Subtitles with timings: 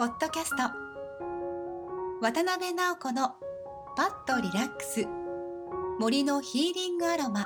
[0.00, 0.62] ポッドキャスト。
[2.22, 3.34] 渡辺直子の
[3.98, 5.06] パッとリラックス。
[5.98, 7.44] 森のヒーリングアロマ。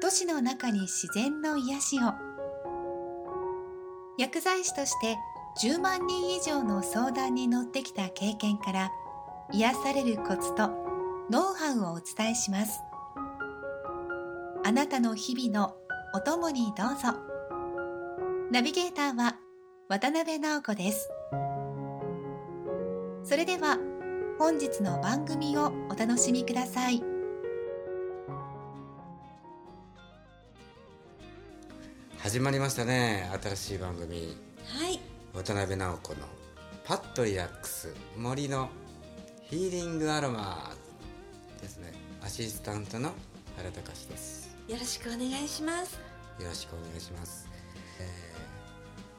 [0.00, 2.14] 都市の中に自然の癒しを。
[4.16, 5.18] 薬剤師として
[5.62, 8.90] 10万人以上の相談に乗ってきた経験から
[9.52, 10.70] 癒されるコツと
[11.30, 12.80] ノウハウをお伝えします。
[14.64, 15.76] あなたの日々の
[16.14, 17.18] お供にどうぞ。
[18.50, 19.36] ナビゲーターは
[19.90, 21.08] 渡辺直子です。
[23.24, 23.78] それでは
[24.38, 27.02] 本日の番組をお楽しみください。
[32.18, 34.36] 始まりましたね新しい番組。
[34.66, 35.00] はい。
[35.32, 36.18] 渡辺直子の
[36.84, 38.68] パッとリラックス森の
[39.44, 40.70] ヒーリングアロマ
[41.62, 41.94] ですね。
[42.20, 43.12] アシスタントの
[43.56, 44.54] 原隆です。
[44.68, 45.94] よろしくお願いします。
[46.38, 47.47] よろしくお願いします、えー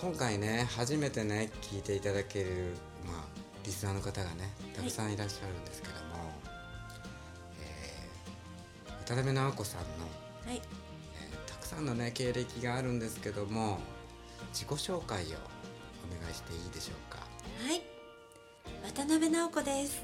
[0.00, 2.74] 今回ね初めてね聞いていただける
[3.06, 3.24] まあ
[3.64, 6.00] リスナーの方がねたくさんいらっしゃるんですけども、
[7.60, 9.86] えー渡辺直子さんの
[10.46, 10.56] はい。
[10.56, 13.78] えーたくさんのね経歴があるんですけども
[14.52, 15.30] 自己紹介をお
[16.22, 17.18] 願いしていいでしょうか？
[17.66, 17.82] はい。
[18.82, 20.02] 渡辺直子です。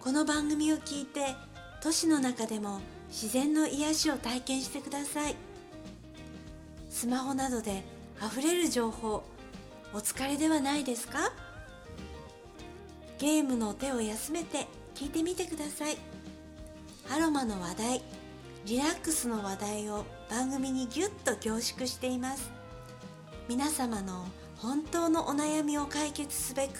[0.00, 1.34] この番組を聞いて
[1.82, 5.36] 都市の中でも自然の癒しを体験してください。
[6.90, 7.82] スマホなどで
[8.22, 9.22] 溢れる情報
[9.92, 11.32] お疲れではないですか？
[13.18, 15.96] ゲームの手を休めて聞いてみてください。
[17.10, 18.02] アロマの話題
[18.66, 22.50] リラックスの話題を番組にぎゅっと凝縮しています。
[23.48, 26.70] 皆様の本当のお悩みを解決すべく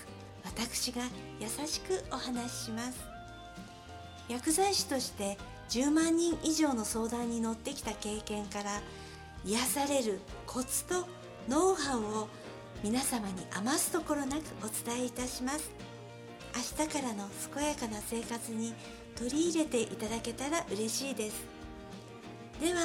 [0.45, 1.03] 私が
[1.41, 2.99] 優しくお話しします。
[4.29, 5.37] 薬剤師として
[5.69, 8.81] 10万人以上の相談に乗ってきた経験から
[9.45, 11.07] 癒されるコツと
[11.49, 12.29] ノウハウを
[12.83, 15.71] 皆様に余すところなくお伝えいたします。
[16.55, 18.73] 明日からの健やかな生活に
[19.17, 21.45] 取り入れていただけたら嬉しいです。
[22.61, 22.81] では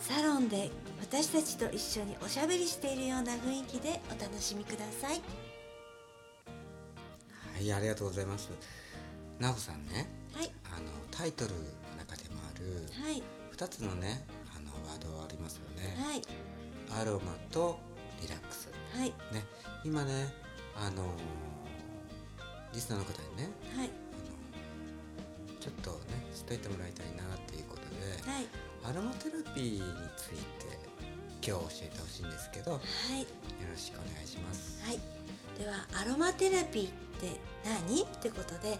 [0.00, 5.20] サロンで私たちと一緒におしゃべりしているような雰囲気でお楽しみください。
[7.54, 8.48] はいありがとうございます。
[9.38, 10.08] 直子さんね。
[10.32, 10.50] はい。
[10.74, 11.58] あのタイトルの
[11.98, 13.22] 中でもあるはい。
[13.56, 16.22] 2つのねードありますよね、はい。
[17.00, 17.78] アロマと
[18.20, 18.68] リラックス。
[18.94, 19.08] はい。
[19.32, 19.44] ね。
[19.84, 20.34] 今ね
[20.76, 21.04] あの
[22.72, 23.86] リスナーの方にねはい。
[23.86, 23.90] あ
[25.50, 28.46] のちょっとね知っといてもらいたいなっていうことで、はい。
[28.84, 29.82] アロマテラピーに
[30.16, 30.78] ついて
[31.46, 32.82] 今日教えてほしいんですけどよは
[33.16, 33.22] い。
[33.22, 34.82] ろしくお願いします。
[34.84, 35.00] はい。
[35.58, 38.02] ではアロマテラピーって何？
[38.02, 38.78] ってことで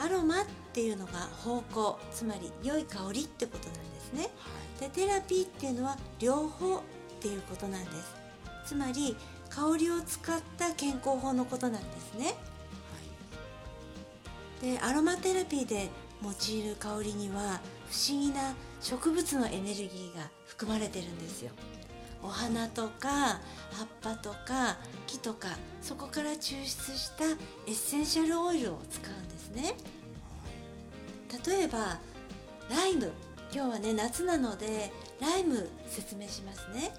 [0.00, 1.12] アロマっていうのが
[1.44, 4.22] 方向つまり良い香りってことなんですね。
[4.22, 4.88] はい。
[4.88, 6.80] でテラピーっていうのは両方っ
[7.20, 8.14] ていうことなんです。
[8.66, 9.16] つまり
[9.50, 12.34] 香りを使った健康法のことなんですね。
[14.62, 15.88] でアロマテラピーで
[16.22, 17.60] 用いる香りには
[17.90, 21.50] 不思議な植物のエネルギーが含まれてるんですよ。
[22.22, 24.76] お花とか葉っぱとか
[25.06, 25.48] 木とか
[25.80, 26.66] そこから抽出
[26.96, 27.36] したエ
[27.68, 29.12] ッセンシャルオイルを使う。
[29.12, 29.17] ん
[29.48, 29.74] ですね。
[31.46, 31.98] 例えば
[32.70, 33.12] ライム。
[33.50, 36.92] 今日はね夏なのでライム説明しますね。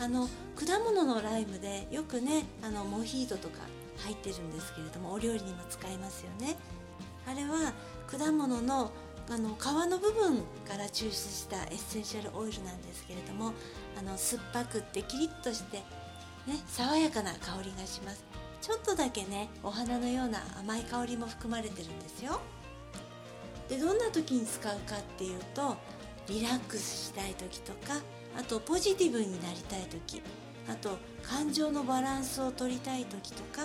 [0.00, 3.58] あの果物のライムでよくねあのモヒートとか
[3.98, 6.56] 入ってるんですけれどもお料理にも使いますよね。
[7.26, 7.72] あれは
[8.06, 8.90] 果物の
[9.30, 10.38] あの皮の部分
[10.68, 13.54] から抽出したエッセンシャルオイルなんですけれども
[13.98, 15.84] あの酸っぱくってキリッとして、ね、
[16.66, 18.33] 爽やかな香りがします。
[18.64, 22.40] ちょっとだけねお花のような甘い香りも含まれてるんですよ。
[23.68, 25.76] でどんな時に使うかっていうと
[26.28, 28.00] リラックスしたい時とか
[28.38, 30.22] あとポジティブになりたい時
[30.66, 33.64] あと感情のバランスを取りたい時とか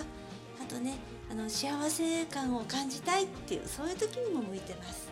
[0.62, 0.98] あとね
[1.30, 5.08] あの幸せ感を感じたいっていうそういう時にも向いてます。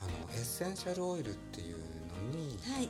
[0.00, 0.10] はい。
[0.10, 2.88] あのエッセンシャルオイルっていうのにはい。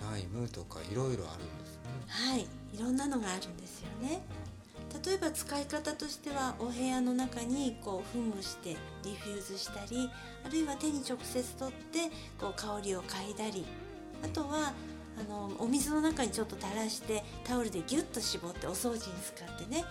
[0.00, 1.71] ライムとかいろいろあるんですね
[2.08, 2.46] はいい
[2.78, 4.22] ろんなのがあるんですよね。
[5.04, 10.10] 例えば使い方としてはお部屋の中にこう噴霧してディフューズしたり
[10.44, 13.64] あるいは手に直接取ってこう香りを嗅いだり。
[14.22, 14.72] あとは
[15.18, 19.84] あのお水の中にちょっと垂らしてタオルでギュッと絞ってお掃除に使ってね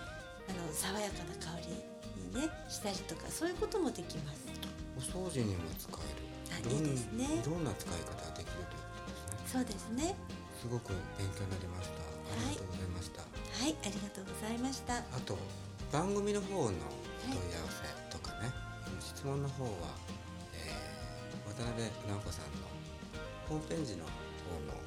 [0.48, 4.46] あの爽やかな香りにねしたりとかそういうこともできます。
[4.96, 6.66] お掃除にも使える。
[6.68, 7.24] あいいですね。
[7.24, 9.52] いろんな使い方ができるということですね。
[9.52, 10.14] そうですね。
[10.62, 11.98] すごく勉強になりました。
[11.98, 13.26] ありがとうございました、は
[13.66, 14.94] い、ありがとうございました。
[14.94, 15.36] あと
[15.90, 18.48] 番組の方の問い合わせとかね、
[19.00, 19.70] 質問の方は、
[20.54, 22.70] えー渡辺直子さんの
[23.48, 24.10] ホームページの方
[24.70, 24.78] の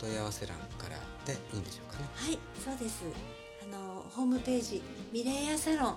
[0.00, 2.08] 問い合わせ欄からでいいんでしょうかね。
[2.14, 2.38] はい。
[2.58, 3.04] そうです。
[3.62, 4.82] あのホームページ
[5.12, 5.96] ミレイヤサロン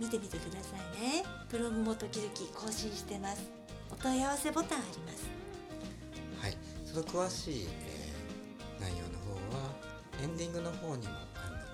[0.00, 1.24] 見てみてくださいね。
[1.48, 3.48] ブログも時々更新してます。
[3.90, 5.30] お問い合わせボタンあります。
[6.42, 6.56] はい。
[6.84, 7.91] その詳しい、え
[10.22, 11.66] エンディングの方にもあるので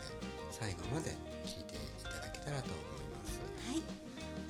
[0.50, 1.10] 最後まで
[1.44, 3.40] 聞いていただけたらと思います。
[3.68, 3.82] はい。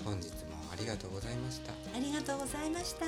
[0.05, 1.73] 本日もありがとうございました。
[1.73, 3.07] ありがとうございました。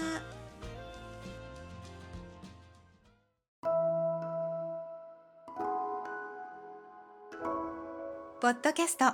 [8.41, 9.05] ポッドキャスト。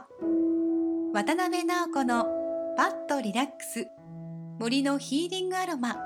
[1.13, 2.25] 渡辺直子の
[2.77, 3.87] パッとリラックス。
[4.59, 5.97] 森のヒーリングアロマ。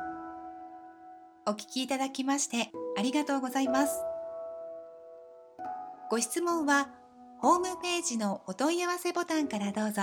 [1.47, 4.10] お聞きいただきましてありがとうございます
[6.11, 6.89] ご質問は
[7.41, 10.03] ホームページのお問い合わせボタンからどうぞ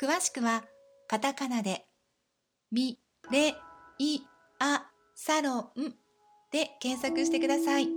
[0.00, 0.64] 詳しくは
[1.08, 1.84] カタカナで
[2.70, 2.98] ミ
[3.30, 3.54] レ
[3.98, 4.20] イ
[4.60, 5.94] アサロン
[6.52, 7.88] で検索してください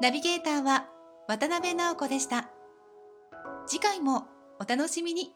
[0.00, 0.86] ナビゲーターは
[1.28, 2.48] 渡辺直子でした。
[3.66, 4.28] 次回も
[4.60, 5.32] お楽しみに。